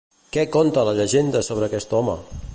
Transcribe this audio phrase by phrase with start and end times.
[0.37, 2.19] Què conta la llegenda sobre aquest home?